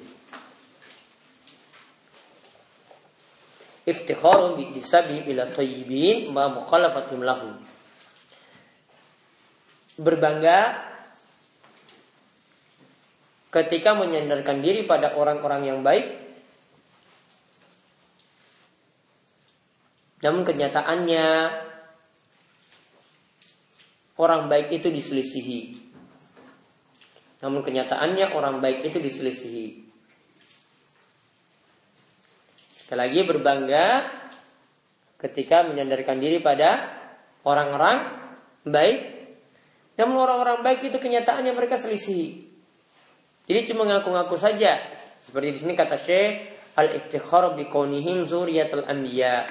Iftikharun 3.90 4.54
bi'tisabi 4.54 5.26
ila 5.32 5.50
tayyibin 5.50 6.30
ma 6.30 6.46
mukhalafatim 6.46 7.26
lahum 7.26 7.58
Berbangga 9.98 10.78
ketika 13.50 13.98
menyandarkan 13.98 14.58
diri 14.62 14.82
pada 14.82 15.14
orang-orang 15.14 15.62
yang 15.62 15.80
baik. 15.86 16.10
Namun 20.26 20.42
kenyataannya 20.42 21.26
orang 24.18 24.46
baik 24.46 24.70
itu 24.74 24.88
diselisihi 24.90 25.84
namun 27.44 27.60
kenyataannya 27.60 28.32
orang 28.32 28.64
baik 28.64 28.88
itu 28.88 28.96
diselisihi. 29.04 29.84
Sekali 32.80 33.00
lagi 33.04 33.20
berbangga 33.28 34.08
ketika 35.20 35.68
menyandarkan 35.68 36.16
diri 36.16 36.40
pada 36.40 36.88
orang-orang 37.44 38.16
baik. 38.64 39.28
Namun 40.00 40.24
orang-orang 40.24 40.64
baik 40.64 40.88
itu 40.88 40.96
kenyataannya 40.96 41.52
mereka 41.52 41.76
selisih. 41.76 42.48
Jadi 43.44 43.60
cuma 43.68 43.84
ngaku-ngaku 43.92 44.40
saja. 44.40 44.80
Seperti 45.20 45.52
di 45.52 45.58
sini 45.60 45.72
kata 45.76 46.00
Syekh 46.00 46.34
al-iftikhar 46.80 47.52
bi 47.52 47.68
kaunihim 47.68 48.24
zuriyatul 48.24 48.88
anbiya. 48.88 49.44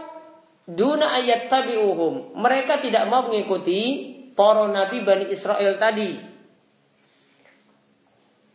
duna 0.64 1.12
ayat 1.16 1.52
tabi'uhum 1.52 2.40
mereka 2.40 2.80
tidak 2.80 3.04
mau 3.08 3.28
mengikuti 3.28 4.12
para 4.32 4.68
nabi 4.68 5.04
Bani 5.04 5.28
Israel 5.28 5.76
tadi. 5.76 6.32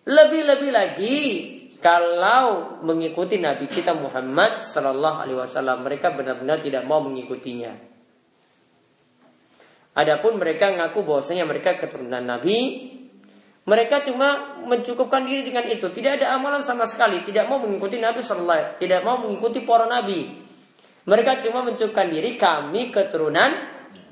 Lebih-lebih 0.07 0.71
lagi 0.71 1.17
kalau 1.77 2.79
mengikuti 2.81 3.37
Nabi 3.37 3.69
kita 3.69 3.93
Muhammad 3.93 4.65
Sallallahu 4.65 5.17
Alaihi 5.21 5.37
Wasallam 5.37 5.85
mereka 5.85 6.09
benar-benar 6.09 6.61
tidak 6.65 6.83
mau 6.89 6.97
mengikutinya. 7.05 7.73
Adapun 9.97 10.37
mereka 10.37 10.73
ngaku 10.73 11.01
bahwasanya 11.01 11.45
mereka 11.49 11.73
keturunan 11.77 12.21
Nabi, 12.21 12.89
mereka 13.65 14.05
cuma 14.05 14.61
mencukupkan 14.63 15.25
diri 15.25 15.41
dengan 15.41 15.65
itu, 15.65 15.89
tidak 15.89 16.21
ada 16.21 16.37
amalan 16.37 16.61
sama 16.61 16.85
sekali, 16.85 17.25
tidak 17.25 17.49
mau 17.49 17.57
mengikuti 17.57 17.97
Nabi 17.97 18.21
Sallallahu 18.21 18.77
tidak 18.77 19.01
mau 19.01 19.21
mengikuti 19.21 19.65
para 19.65 19.89
Nabi. 19.89 20.45
Mereka 21.07 21.39
cuma 21.45 21.65
mencukupkan 21.65 22.07
diri 22.13 22.37
kami 22.37 22.93
keturunan 22.93 23.49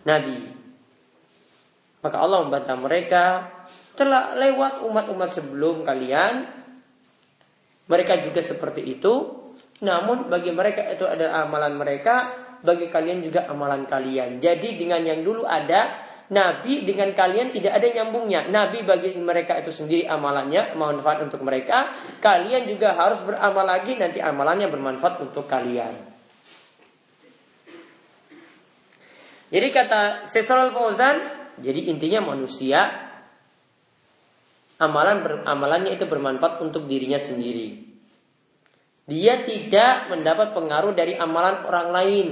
Nabi. 0.07 0.37
Maka 2.01 2.17
Allah 2.21 2.39
membantah 2.45 2.77
mereka 2.77 3.23
telah 3.97 4.37
lewat 4.37 4.85
umat-umat 4.85 5.29
sebelum 5.33 5.81
kalian 5.87 6.64
mereka 7.85 8.17
juga 8.21 8.41
seperti 8.41 8.81
itu. 8.85 9.13
Namun 9.83 10.31
bagi 10.31 10.55
mereka 10.55 10.87
itu 10.87 11.03
ada 11.03 11.43
amalan 11.43 11.75
mereka, 11.75 12.31
bagi 12.63 12.89
kalian 12.89 13.21
juga 13.21 13.45
amalan 13.45 13.85
kalian. 13.85 14.39
Jadi 14.41 14.79
dengan 14.79 15.03
yang 15.03 15.21
dulu 15.21 15.43
ada, 15.45 16.01
Nabi 16.25 16.81
dengan 16.81 17.13
kalian 17.13 17.53
tidak 17.53 17.77
ada 17.77 17.85
nyambungnya. 18.01 18.49
Nabi 18.49 18.81
bagi 18.81 19.13
mereka 19.21 19.61
itu 19.61 19.69
sendiri 19.69 20.09
amalannya 20.09 20.73
manfaat 20.73 21.21
untuk 21.21 21.45
mereka. 21.45 21.93
Kalian 22.17 22.65
juga 22.65 22.97
harus 22.97 23.21
beramal 23.21 23.61
lagi 23.61 23.93
nanti 23.93 24.17
amalannya 24.17 24.65
bermanfaat 24.65 25.21
untuk 25.21 25.45
kalian. 25.45 25.93
Jadi 29.53 29.67
kata 29.69 30.25
Sesal 30.25 30.73
Fauzan, 30.73 31.21
jadi 31.61 31.93
intinya 31.93 32.33
manusia 32.33 33.04
amalan 34.79 35.23
ber, 35.23 35.33
amalannya 35.47 35.95
itu 35.95 36.05
bermanfaat 36.07 36.59
untuk 36.59 36.87
dirinya 36.89 37.19
sendiri. 37.19 37.85
Dia 39.05 39.45
tidak 39.45 40.09
mendapat 40.09 40.57
pengaruh 40.57 40.97
dari 40.97 41.13
amalan 41.13 41.61
orang 41.69 41.89
lain. 41.93 42.27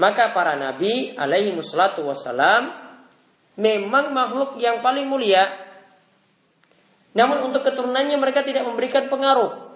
Maka 0.00 0.32
para 0.32 0.56
nabi 0.56 1.12
alaihi 1.12 1.52
wassalatu 1.52 2.08
wassalam 2.08 2.72
memang 3.60 4.16
makhluk 4.16 4.56
yang 4.56 4.80
paling 4.80 5.04
mulia. 5.04 5.52
Namun 7.12 7.52
untuk 7.52 7.60
keturunannya 7.60 8.16
mereka 8.16 8.40
tidak 8.40 8.64
memberikan 8.64 9.12
pengaruh. 9.12 9.68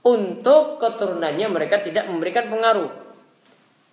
Untuk 0.00 0.80
keturunannya 0.80 1.52
mereka 1.52 1.84
tidak 1.84 2.08
memberikan 2.08 2.48
pengaruh. 2.48 2.88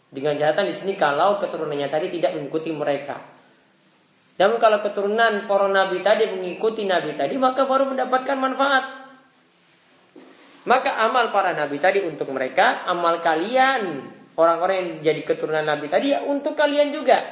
Dengan 0.07 0.39
catatan 0.39 0.71
di 0.71 0.75
sini 0.75 0.93
kalau 0.95 1.35
keturunannya 1.43 1.91
tadi 1.91 2.07
tidak 2.07 2.39
mengikuti 2.39 2.71
mereka. 2.71 3.36
Namun 4.37 4.57
kalau 4.61 4.85
keturunan 4.85 5.49
para 5.49 5.65
nabi 5.65 6.05
tadi 6.05 6.29
mengikuti 6.29 6.85
nabi 6.85 7.17
tadi 7.17 7.35
maka 7.41 7.65
baru 7.65 7.89
mendapatkan 7.89 8.37
manfaat. 8.37 8.85
Maka 10.67 10.99
amal 10.99 11.31
para 11.31 11.55
nabi 11.55 11.79
tadi 11.79 12.03
untuk 12.03 12.27
mereka, 12.29 12.85
amal 12.85 13.23
kalian 13.23 14.03
orang-orang 14.35 14.75
yang 14.77 14.89
jadi 14.99 15.21
keturunan 15.23 15.63
nabi 15.63 15.87
tadi 15.87 16.13
ya 16.13 16.21
untuk 16.27 16.53
kalian 16.53 16.91
juga. 16.91 17.23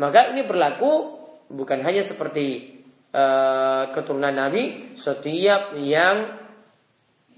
Maka 0.00 0.32
ini 0.32 0.42
berlaku 0.48 1.20
bukan 1.52 1.84
hanya 1.84 2.00
seperti 2.00 2.80
uh, 3.12 3.92
keturunan 3.92 4.32
nabi, 4.32 4.96
setiap 4.96 5.76
yang 5.76 6.40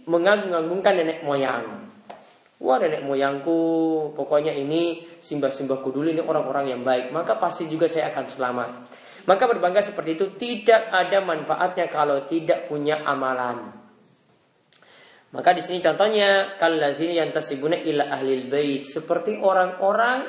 mengagung-agungkan 0.06 1.02
nenek 1.02 1.26
moyang. 1.26 1.81
Wah 2.62 2.78
nenek 2.78 3.02
moyangku 3.02 3.58
pokoknya 4.14 4.54
ini 4.54 5.02
simbah-simbahku 5.18 5.90
dulu 5.90 6.14
ini 6.14 6.22
orang-orang 6.22 6.70
yang 6.70 6.86
baik. 6.86 7.10
Maka 7.10 7.34
pasti 7.34 7.66
juga 7.66 7.90
saya 7.90 8.14
akan 8.14 8.24
selamat. 8.30 8.70
Maka 9.26 9.50
berbangga 9.50 9.82
seperti 9.82 10.14
itu 10.14 10.26
tidak 10.38 10.86
ada 10.94 11.18
manfaatnya 11.26 11.90
kalau 11.90 12.22
tidak 12.22 12.70
punya 12.70 13.02
amalan. 13.02 13.74
Maka 15.34 15.50
di 15.58 15.62
sini 15.64 15.82
contohnya 15.82 16.54
sini 16.94 17.18
yang 17.18 17.34
tasibuna 17.34 17.82
ila 17.82 18.14
ahli 18.14 18.46
bait. 18.46 18.86
Seperti 18.86 19.42
orang-orang 19.42 20.22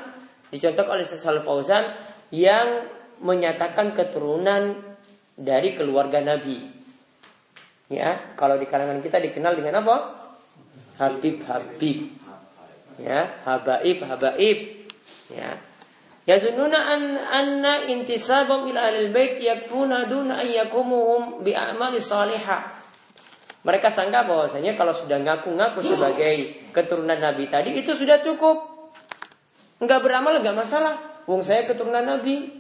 dicontoh 0.50 0.90
oleh 0.90 1.06
Sesal 1.06 1.42
Fauzan 1.42 2.14
Yang 2.34 2.90
menyatakan 3.22 3.94
keturunan 3.94 4.74
dari 5.38 5.78
keluarga 5.78 6.18
Nabi. 6.18 6.66
Ya, 7.94 8.34
kalau 8.34 8.58
di 8.58 8.66
kalangan 8.66 9.06
kita 9.06 9.22
dikenal 9.22 9.54
dengan 9.54 9.86
apa? 9.86 9.96
Habib 10.98 11.46
Habib 11.46 12.23
ya 13.02 13.42
habaib 13.46 14.04
habaib 14.06 14.58
ya 15.34 15.58
Yazununa 16.24 16.88
an 16.88 17.20
anna 17.20 17.84
intisabam 17.84 18.64
ila 18.72 18.88
ahlil 18.88 19.12
bait 19.12 19.44
yakfuna 19.44 20.08
duna 20.08 20.40
ayyakumuhum 20.40 21.44
bi 21.44 21.52
a'mali 21.52 22.00
salihah. 22.00 22.80
Mereka 23.64 23.92
sangka 23.92 24.24
bahwasanya 24.24 24.76
kalau 24.80 24.96
sudah 24.96 25.20
ngaku-ngaku 25.20 25.84
sebagai 25.84 26.64
keturunan 26.72 27.20
Nabi 27.20 27.52
tadi 27.52 27.76
itu 27.76 27.92
sudah 27.92 28.24
cukup. 28.24 28.88
Enggak 29.84 30.00
beramal 30.00 30.40
enggak 30.40 30.56
masalah. 30.56 31.24
Wong 31.28 31.44
saya 31.44 31.68
keturunan 31.68 32.04
Nabi. 32.04 32.52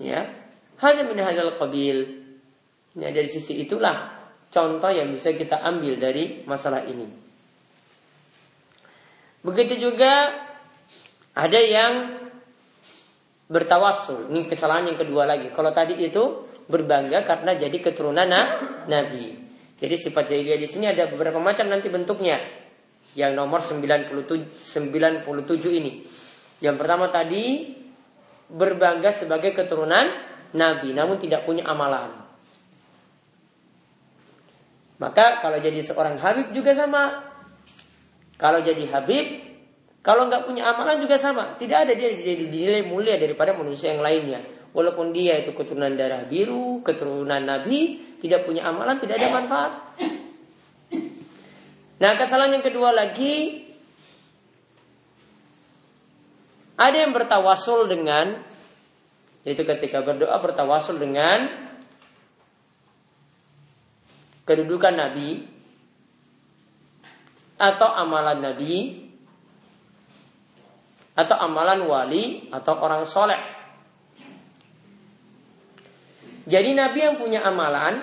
Ya. 0.00 0.32
Hanya 0.80 1.04
min 1.04 1.20
hadzal 1.20 1.56
qabil. 1.60 2.24
Ya, 2.96 3.08
dari 3.08 3.28
sisi 3.28 3.64
itulah 3.64 4.16
contoh 4.52 4.88
yang 4.92 5.12
bisa 5.12 5.32
kita 5.32 5.60
ambil 5.64 5.96
dari 5.96 6.44
masalah 6.44 6.84
ini. 6.84 7.21
Begitu 9.42 9.90
juga 9.90 10.30
ada 11.34 11.60
yang 11.60 12.22
bertawasul. 13.50 14.30
Ini 14.30 14.46
kesalahan 14.48 14.94
yang 14.94 14.98
kedua 14.98 15.26
lagi. 15.26 15.50
Kalau 15.50 15.74
tadi 15.74 15.98
itu 15.98 16.46
berbangga 16.70 17.26
karena 17.26 17.58
jadi 17.58 17.76
keturunan 17.82 18.24
Nabi. 18.86 19.36
Jadi 19.82 19.94
sifat 19.98 20.30
jahiliyah 20.30 20.58
di 20.62 20.68
sini 20.70 20.86
ada 20.86 21.10
beberapa 21.10 21.42
macam 21.42 21.66
nanti 21.66 21.90
bentuknya. 21.90 22.38
Yang 23.18 23.32
nomor 23.36 23.60
97, 23.60 24.62
97 24.62 25.26
ini. 25.68 26.06
Yang 26.62 26.76
pertama 26.78 27.10
tadi 27.10 27.76
berbangga 28.46 29.10
sebagai 29.10 29.52
keturunan 29.52 30.06
Nabi 30.54 30.94
namun 30.94 31.18
tidak 31.18 31.42
punya 31.42 31.66
amalan. 31.66 32.22
Maka 35.02 35.42
kalau 35.42 35.58
jadi 35.58 35.82
seorang 35.82 36.14
Habib 36.22 36.54
juga 36.54 36.78
sama 36.78 37.31
kalau 38.42 38.58
jadi 38.58 38.90
Habib, 38.90 39.38
kalau 40.02 40.26
nggak 40.26 40.50
punya 40.50 40.66
amalan 40.74 40.98
juga 40.98 41.14
sama. 41.14 41.54
Tidak 41.54 41.78
ada 41.86 41.94
dia 41.94 42.10
jadi 42.10 42.50
dinilai 42.50 42.82
mulia 42.82 43.14
daripada 43.14 43.54
manusia 43.54 43.94
yang 43.94 44.02
lainnya. 44.02 44.42
Walaupun 44.74 45.14
dia 45.14 45.38
itu 45.38 45.54
keturunan 45.54 45.94
darah 45.94 46.26
biru, 46.26 46.82
keturunan 46.82 47.38
Nabi, 47.38 48.02
tidak 48.18 48.42
punya 48.42 48.66
amalan, 48.66 48.98
tidak 48.98 49.22
ada 49.22 49.30
manfaat. 49.30 49.72
Nah 52.02 52.18
kesalahan 52.18 52.58
yang 52.58 52.66
kedua 52.66 52.90
lagi, 52.90 53.62
ada 56.74 56.96
yang 56.98 57.14
bertawasul 57.14 57.86
dengan, 57.86 58.42
yaitu 59.46 59.62
ketika 59.62 60.02
berdoa 60.02 60.34
bertawasul 60.42 60.98
dengan 60.98 61.46
kedudukan 64.42 64.98
Nabi, 64.98 65.51
atau 67.62 67.86
amalan 67.94 68.42
nabi 68.42 69.06
atau 71.14 71.36
amalan 71.38 71.86
wali 71.86 72.50
atau 72.50 72.74
orang 72.82 73.06
soleh. 73.06 73.38
Jadi 76.42 76.74
nabi 76.74 76.98
yang 77.06 77.16
punya 77.22 77.46
amalan, 77.46 78.02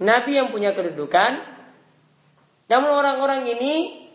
nabi 0.00 0.40
yang 0.40 0.48
punya 0.48 0.72
kedudukan, 0.72 1.44
namun 2.72 2.90
orang-orang 2.96 3.44
ini 3.52 4.08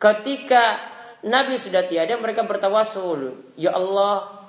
ketika 0.00 0.80
nabi 1.20 1.60
sudah 1.60 1.84
tiada 1.84 2.16
mereka 2.16 2.48
bertawasul, 2.48 3.52
ya 3.60 3.76
Allah 3.76 4.48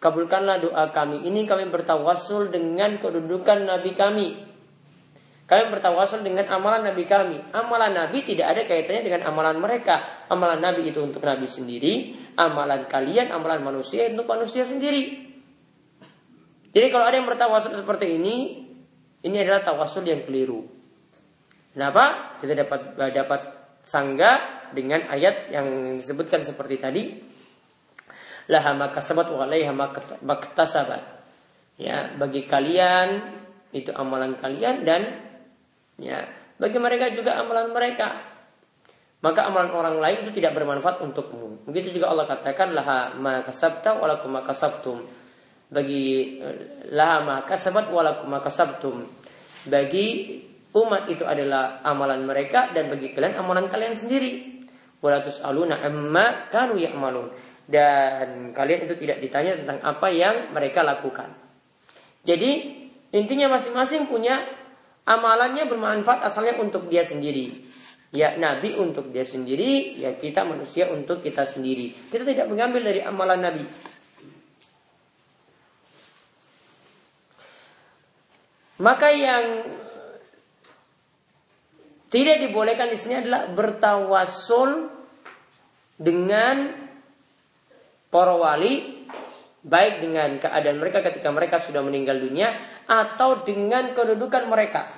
kabulkanlah 0.00 0.64
doa 0.64 0.88
kami. 0.96 1.28
Ini 1.28 1.44
kami 1.44 1.68
bertawasul 1.68 2.48
dengan 2.48 2.96
kedudukan 2.96 3.68
nabi 3.68 3.92
kami 3.92 4.48
kami 5.48 5.72
bertawasul 5.72 6.20
dengan 6.20 6.44
amalan 6.52 6.84
Nabi 6.84 7.08
kami. 7.08 7.40
Amalan 7.56 7.96
Nabi 7.96 8.20
tidak 8.20 8.52
ada 8.52 8.68
kaitannya 8.68 9.00
dengan 9.00 9.32
amalan 9.32 9.56
mereka. 9.56 10.28
Amalan 10.28 10.60
Nabi 10.60 10.92
itu 10.92 11.00
untuk 11.00 11.24
Nabi 11.24 11.48
sendiri. 11.48 12.12
Amalan 12.36 12.84
kalian, 12.84 13.32
amalan 13.32 13.64
manusia 13.64 14.12
itu 14.12 14.20
manusia 14.28 14.68
sendiri. 14.68 15.24
Jadi 16.68 16.86
kalau 16.92 17.08
ada 17.08 17.16
yang 17.16 17.24
bertawasul 17.24 17.72
seperti 17.72 18.20
ini, 18.20 18.60
ini 19.24 19.36
adalah 19.40 19.64
tawasul 19.64 20.04
yang 20.04 20.28
keliru. 20.28 20.68
Kenapa? 21.72 22.36
Kita 22.44 22.52
dapat 22.52 22.80
dapat 23.16 23.40
Sangga 23.88 24.68
dengan 24.76 25.08
ayat 25.08 25.48
yang 25.48 25.96
disebutkan 25.96 26.44
seperti 26.44 26.76
tadi. 26.76 27.02
Laha 28.52 28.76
makasabat 28.76 29.32
wa 29.32 29.48
maktasabat. 30.28 31.02
Ya, 31.80 32.12
bagi 32.20 32.44
kalian 32.44 33.32
itu 33.72 33.96
amalan 33.96 34.36
kalian 34.36 34.84
dan 34.84 35.27
ya, 35.98 36.26
bagi 36.58 36.78
mereka 36.78 37.14
juga 37.14 37.38
amalan 37.38 37.70
mereka. 37.70 38.38
Maka 39.18 39.50
amalan 39.50 39.74
orang 39.74 39.96
lain 39.98 40.18
itu 40.26 40.38
tidak 40.38 40.54
bermanfaat 40.54 41.02
untukmu. 41.02 41.66
Begitu 41.66 41.98
juga 41.98 42.14
Allah 42.14 42.30
katakan 42.30 42.70
laha 42.70 43.18
makasabta 43.18 43.98
walakum 43.98 44.30
makasabtum. 44.30 45.02
Bagi 45.74 46.38
eh, 46.38 46.86
laha 46.94 47.26
makasabat 47.26 47.90
walakum 47.90 48.30
makasabtum. 48.30 49.02
Bagi 49.66 50.38
umat 50.70 51.10
itu 51.10 51.26
adalah 51.26 51.82
amalan 51.82 52.22
mereka 52.30 52.70
dan 52.70 52.86
bagi 52.86 53.10
kalian 53.10 53.42
amalan 53.42 53.66
kalian 53.66 53.98
sendiri. 53.98 54.62
Walatus 55.02 55.42
aluna 55.42 55.82
amma 55.82 56.46
kanu 56.46 56.78
ya'malun. 56.78 57.34
Dan 57.66 58.54
kalian 58.54 58.86
itu 58.86 58.94
tidak 59.02 59.18
ditanya 59.18 59.58
tentang 59.58 59.82
apa 59.82 60.14
yang 60.14 60.54
mereka 60.54 60.86
lakukan. 60.86 61.34
Jadi 62.22 62.50
intinya 63.10 63.50
masing-masing 63.58 64.06
punya 64.06 64.57
amalannya 65.08 65.64
bermanfaat 65.64 66.28
asalnya 66.28 66.60
untuk 66.60 66.84
dia 66.92 67.00
sendiri. 67.00 67.64
Ya 68.12 68.36
Nabi 68.36 68.76
untuk 68.76 69.08
dia 69.12 69.24
sendiri, 69.24 70.00
ya 70.00 70.16
kita 70.16 70.44
manusia 70.44 70.92
untuk 70.92 71.24
kita 71.24 71.48
sendiri. 71.48 71.92
Kita 72.12 72.24
tidak 72.24 72.48
mengambil 72.48 72.92
dari 72.92 73.00
amalan 73.00 73.40
Nabi. 73.40 73.64
Maka 78.78 79.08
yang 79.10 79.44
tidak 82.08 82.40
dibolehkan 82.40 82.88
di 82.88 82.96
sini 82.96 83.20
adalah 83.20 83.50
bertawasul 83.52 84.88
dengan 85.98 86.72
para 88.08 88.34
wali 88.38 89.04
baik 89.60 90.00
dengan 90.00 90.40
keadaan 90.40 90.80
mereka 90.80 91.04
ketika 91.04 91.28
mereka 91.28 91.60
sudah 91.60 91.84
meninggal 91.84 92.16
dunia 92.16 92.56
atau 92.88 93.44
dengan 93.44 93.92
kedudukan 93.92 94.48
mereka. 94.48 94.97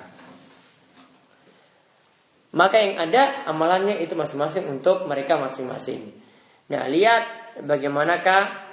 Maka 2.51 2.83
yang 2.83 2.99
ada 2.99 3.47
amalannya 3.47 4.03
itu 4.03 4.11
masing-masing 4.11 4.67
untuk 4.67 5.07
mereka 5.07 5.39
masing-masing. 5.39 6.11
Nah, 6.67 6.83
lihat 6.91 7.55
bagaimanakah 7.63 8.71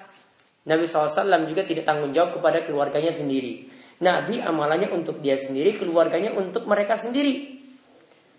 Nabi 0.67 0.85
SAW 0.85 1.47
juga 1.47 1.63
tidak 1.63 1.87
tanggung 1.87 2.11
jawab 2.11 2.39
kepada 2.39 2.67
keluarganya 2.67 3.15
sendiri. 3.15 3.71
Nabi 3.99 4.39
amalannya 4.39 4.91
untuk 4.95 5.19
dia 5.19 5.35
sendiri, 5.35 5.75
keluarganya 5.75 6.35
untuk 6.35 6.67
mereka 6.67 6.95
sendiri. 6.95 7.59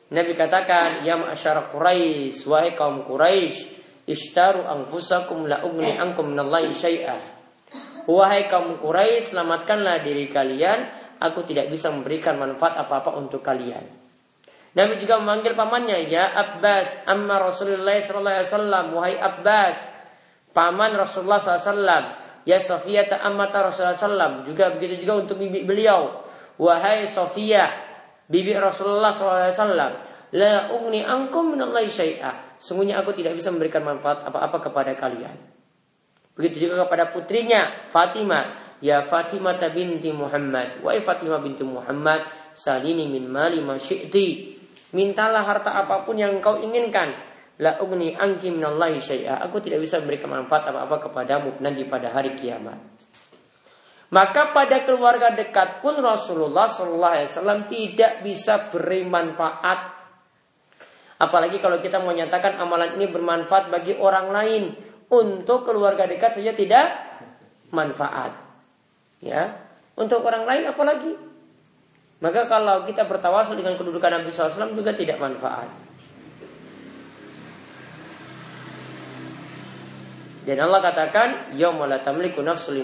Nabi 0.09 0.31
katakan, 0.35 1.03
Ya 1.03 1.19
ma'asyara 1.19 1.67
Quraisy, 1.67 2.47
wahai 2.47 2.71
kaum 2.75 3.03
Quraisy, 3.03 3.57
ishtaru 4.07 4.63
anfusakum 4.63 5.45
la 5.45 5.63
ugni 5.67 5.91
ankum 5.99 6.31
minallahi 6.31 6.71
syai'a. 6.71 7.17
Wahai 8.07 8.47
kaum 8.47 8.79
Quraisy, 8.79 9.35
selamatkanlah 9.35 10.01
diri 10.01 10.31
kalian, 10.31 10.79
aku 11.19 11.43
tidak 11.43 11.67
bisa 11.67 11.91
memberikan 11.91 12.39
manfaat 12.39 12.79
apa-apa 12.79 13.19
untuk 13.19 13.43
kalian. 13.43 13.98
Nabi 14.77 15.01
juga 15.01 15.17
memanggil 15.17 15.57
pamannya, 15.57 16.05
Ya 16.05 16.29
Abbas, 16.29 17.09
amma 17.09 17.41
Rasulullah 17.41 17.97
sallallahu 17.97 18.37
alaihi 18.37 18.49
wasallam, 18.53 18.85
wahai 18.93 19.15
Abbas, 19.17 19.75
paman 20.53 20.91
Rasulullah 20.93 21.41
sallallahu 21.41 22.29
Ya 22.47 22.57
Sofia 22.57 23.05
ta'amata 23.05 23.69
Rasulullah 23.69 23.97
sallallahu 23.97 24.47
juga 24.47 24.73
begitu 24.73 25.05
juga 25.05 25.21
untuk 25.21 25.37
bibi 25.37 25.65
beliau. 25.67 26.25
Wahai 26.57 27.05
Sofia, 27.05 27.69
bibi 28.25 28.57
Rasulullah 28.57 29.13
SAW, 29.13 29.75
la 30.33 30.53
ugni 30.73 31.05
angkum 31.05 31.53
minallahi 31.53 31.87
syai'a. 31.87 32.57
Sungguhnya 32.59 32.99
aku 32.99 33.15
tidak 33.15 33.37
bisa 33.39 33.53
memberikan 33.53 33.85
manfaat 33.85 34.25
apa-apa 34.27 34.67
kepada 34.67 34.91
kalian. 34.97 35.37
Begitu 36.35 36.67
juga 36.67 36.87
kepada 36.87 37.11
putrinya 37.11 37.87
Fatimah. 37.91 38.75
Ya 38.79 39.03
Fatimah 39.03 39.59
binti 39.71 40.11
Muhammad. 40.11 40.79
Wahai 40.83 41.03
Fatimah 41.03 41.39
binti 41.43 41.63
Muhammad. 41.67 42.27
Salini 42.55 43.07
min 43.07 43.27
mali 43.27 43.63
ma. 43.63 43.79
Mintalah 44.89 45.45
harta 45.45 45.77
apa 45.77 46.01
pun 46.01 46.17
yang 46.17 46.41
kau 46.41 46.57
inginkan. 46.57 47.13
La 47.59 47.77
ugni 47.83 48.15
angki 48.15 48.49
minallahi 48.49 48.97
syai'a. 48.97 49.43
Aku 49.45 49.59
tidak 49.59 49.83
bisa 49.83 49.99
memberikan 49.99 50.31
manfaat 50.31 50.71
apa-apa 50.71 51.11
kepadamu 51.11 51.59
nanti 51.59 51.83
pada 51.85 52.09
hari 52.15 52.33
kiamat. 52.33 52.79
Maka 54.09 54.55
pada 54.55 54.81
keluarga 54.89 55.29
dekat 55.37 55.85
pun 55.85 55.93
Rasulullah 56.01 56.65
SAW 56.65 57.69
tidak 57.69 58.25
bisa 58.25 58.71
beri 58.73 59.05
manfaat. 59.05 60.01
Apalagi 61.19 61.61
kalau 61.61 61.77
kita 61.77 62.01
mau 62.01 62.15
nyatakan 62.15 62.57
amalan 62.57 62.97
ini 62.97 63.11
bermanfaat 63.11 63.69
bagi 63.69 63.93
orang 63.99 64.33
lain. 64.33 64.63
Untuk 65.09 65.65
keluarga 65.65 66.05
dekat 66.05 66.37
saja 66.37 66.53
tidak 66.53 66.85
manfaat. 67.73 68.33
Ya, 69.19 69.57
untuk 69.99 70.23
orang 70.25 70.47
lain 70.47 70.63
apalagi. 70.69 71.28
Maka 72.19 72.51
kalau 72.51 72.83
kita 72.83 73.07
bertawasul 73.07 73.55
dengan 73.55 73.79
kedudukan 73.79 74.19
Nabi 74.19 74.29
SAW 74.31 74.75
juga 74.75 74.91
tidak 74.91 75.17
manfaat. 75.23 75.71
Dan 80.43 80.57
Allah 80.65 80.81
katakan, 80.83 81.53
"Yaumala 81.55 82.03
tamliku 82.03 82.43
nafsu 82.43 82.75
li 82.75 82.83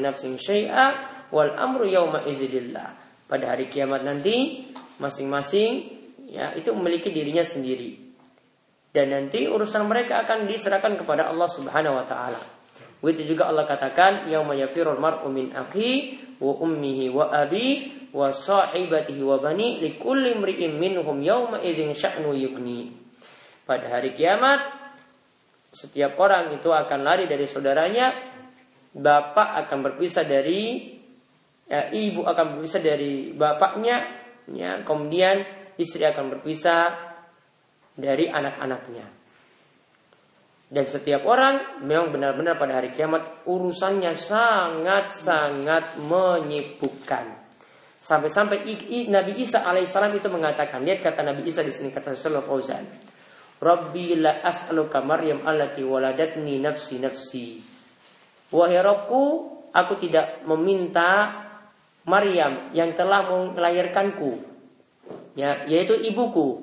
wal 1.34 1.52
amru 1.58 1.84
yauma 1.88 2.24
izilillah. 2.24 2.96
Pada 3.26 3.52
hari 3.52 3.68
kiamat 3.68 4.06
nanti 4.06 4.64
masing-masing 5.02 5.90
ya 6.30 6.54
itu 6.54 6.70
memiliki 6.72 7.10
dirinya 7.10 7.42
sendiri. 7.42 7.98
Dan 8.96 9.12
nanti 9.12 9.44
urusan 9.50 9.84
mereka 9.90 10.24
akan 10.24 10.48
diserahkan 10.48 10.96
kepada 10.96 11.28
Allah 11.28 11.50
Subhanahu 11.52 12.00
wa 12.00 12.06
taala. 12.08 12.40
Begitu 13.04 13.36
juga 13.36 13.52
Allah 13.52 13.68
katakan 13.68 14.32
yauma 14.32 14.56
yafirul 14.56 15.02
mar'u 15.02 15.28
min 15.28 15.52
akhi 15.52 16.22
wa 16.40 16.56
ummihi 16.64 17.12
wa 17.12 17.28
abi 17.34 17.92
wa 18.16 18.32
sahibatihi 18.32 19.20
wa 19.20 19.36
bani 19.36 19.84
likulli 19.84 20.32
imri'in 20.40 20.80
minhum 20.80 21.20
yauma 21.20 21.60
idzin 21.60 21.92
sya'nu 21.92 22.32
yugni. 22.32 22.96
Pada 23.68 23.92
hari 23.92 24.16
kiamat 24.16 24.64
setiap 25.76 26.16
orang 26.24 26.56
itu 26.56 26.72
akan 26.72 27.04
lari 27.04 27.28
dari 27.28 27.44
saudaranya, 27.44 28.16
bapak 28.96 29.68
akan 29.68 29.80
berpisah 29.92 30.24
dari 30.24 30.96
ya, 31.68 31.92
ibu 31.92 32.24
akan 32.24 32.56
berpisah 32.56 32.80
dari 32.80 33.36
bapaknya, 33.36 34.08
ya, 34.56 34.80
kemudian 34.88 35.44
istri 35.76 36.08
akan 36.08 36.40
berpisah 36.40 36.96
dari 38.00 38.32
anak-anaknya. 38.32 39.12
Dan 40.66 40.86
setiap 40.88 41.28
orang 41.28 41.84
memang 41.84 42.16
benar-benar 42.16 42.56
pada 42.56 42.80
hari 42.80 42.96
kiamat 42.96 43.44
urusannya 43.44 44.16
sangat-sangat 44.16 46.00
menyibukkan. 46.00 47.45
Sampai-sampai 48.06 48.70
Nabi 49.10 49.42
Isa 49.42 49.66
alaihissalam 49.66 50.14
itu 50.14 50.30
mengatakan, 50.30 50.86
lihat 50.86 51.02
kata 51.02 51.26
Nabi 51.26 51.50
Isa 51.50 51.66
di 51.66 51.74
sini 51.74 51.90
kata 51.90 52.14
Rasulullah 52.14 52.46
Fauzan, 52.46 52.86
Rabbi 53.58 54.22
la 54.22 54.46
as'aluka 54.46 55.02
Maryam 55.02 55.42
allati 55.42 55.82
waladatni 55.82 56.62
nafsi 56.62 57.02
nafsi. 57.02 57.58
Wahai 58.54 58.78
Rabbku, 58.78 59.22
aku 59.74 59.98
tidak 59.98 60.46
meminta 60.46 61.34
Maryam 62.06 62.70
yang 62.78 62.94
telah 62.94 63.26
melahirkanku, 63.26 64.38
ya, 65.34 65.66
yaitu 65.66 65.98
ibuku, 65.98 66.62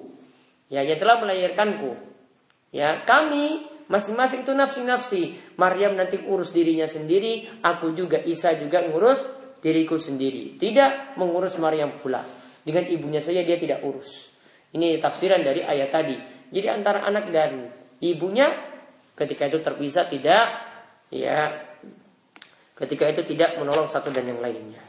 ya, 0.70 0.86
yang 0.86 1.02
telah 1.02 1.26
melahirkanku. 1.26 1.98
Ya, 2.70 3.02
kami 3.02 3.66
masing-masing 3.90 4.46
itu 4.46 4.54
nafsi-nafsi. 4.54 5.42
Maryam 5.58 5.98
nanti 5.98 6.22
urus 6.22 6.54
dirinya 6.54 6.86
sendiri, 6.86 7.50
aku 7.66 7.98
juga 7.98 8.22
Isa 8.22 8.54
juga 8.54 8.86
ngurus 8.86 9.41
diriku 9.62 9.96
sendiri. 9.96 10.58
Tidak 10.58 11.16
mengurus 11.16 11.56
Maryam 11.56 11.94
pula. 12.02 12.20
Dengan 12.62 12.84
ibunya 12.90 13.22
saja 13.22 13.46
dia 13.46 13.56
tidak 13.56 13.86
urus. 13.86 14.28
Ini 14.74 14.98
tafsiran 14.98 15.46
dari 15.46 15.62
ayat 15.62 15.88
tadi. 15.94 16.16
Jadi 16.52 16.66
antara 16.68 17.06
anak 17.06 17.30
dan 17.30 17.70
ibunya 18.02 18.50
ketika 19.14 19.46
itu 19.46 19.62
terpisah 19.62 20.10
tidak 20.10 20.44
ya 21.12 21.52
ketika 22.76 23.04
itu 23.06 23.22
tidak 23.34 23.62
menolong 23.62 23.86
satu 23.86 24.10
dan 24.10 24.26
yang 24.26 24.42
lainnya. 24.42 24.82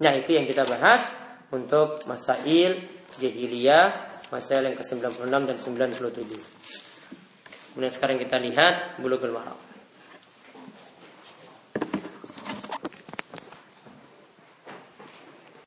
Nah 0.00 0.12
itu 0.14 0.36
yang 0.36 0.46
kita 0.46 0.62
bahas 0.68 1.02
untuk 1.50 2.06
masail 2.06 2.78
jahiliyah, 3.18 3.94
masail 4.30 4.62
yang 4.66 4.76
ke-96 4.78 5.30
dan 5.30 5.56
97. 5.58 7.74
Kemudian 7.74 7.94
sekarang 7.94 8.18
kita 8.22 8.38
lihat 8.38 9.02
bulughul 9.02 9.34
maram. 9.34 9.73